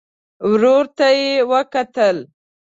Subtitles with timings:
[0.51, 2.17] ورور ته يې وکتل.